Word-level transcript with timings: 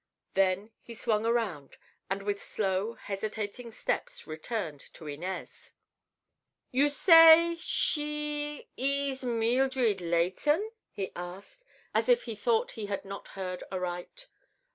Then 0.33 0.71
he 0.81 0.95
swung 0.95 1.27
around 1.27 1.77
and 2.09 2.23
with 2.23 2.41
slow, 2.41 2.93
hesitating 2.95 3.71
steps 3.71 4.25
returned 4.25 4.79
to 4.95 5.05
Inez. 5.05 5.75
"You 6.71 6.89
say—she—ees 6.89 9.23
Meeldred 9.23 10.01
Leighton?" 10.01 10.71
he 10.89 11.11
asked, 11.15 11.65
as 11.93 12.09
if 12.09 12.23
he 12.23 12.33
thought 12.35 12.71
he 12.71 12.87
had 12.87 13.05
not 13.05 13.27
heard 13.37 13.63
aright. 13.71 14.25